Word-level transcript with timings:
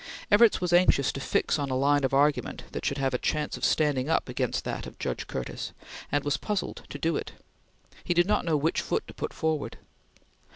Evarts 0.31 0.59
was 0.59 0.73
anxious 0.73 1.11
to 1.11 1.19
fix 1.19 1.59
on 1.59 1.69
a 1.69 1.77
line 1.77 2.03
of 2.03 2.11
argument 2.11 2.63
that 2.71 2.83
should 2.83 2.97
have 2.97 3.13
a 3.13 3.19
chance 3.19 3.55
of 3.55 3.63
standing 3.63 4.09
up 4.09 4.27
against 4.29 4.63
that 4.63 4.87
of 4.87 4.97
Judge 4.97 5.27
Curtis, 5.27 5.73
and 6.11 6.23
was 6.23 6.37
puzzled 6.37 6.81
to 6.89 6.97
do 6.97 7.15
it. 7.15 7.33
He 8.03 8.15
did 8.15 8.25
not 8.25 8.43
know 8.43 8.57
which 8.57 8.81
foot 8.81 9.07
to 9.07 9.13
put 9.13 9.31
forward. 9.31 9.77